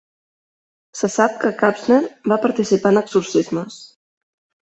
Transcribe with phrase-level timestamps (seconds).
[1.01, 1.99] Se sap que Kapsner
[2.33, 3.77] va participar en exorcismes.